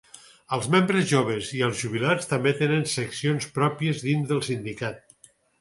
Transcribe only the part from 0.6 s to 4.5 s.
membres joves i els jubilats també tenen seccions pròpies dins del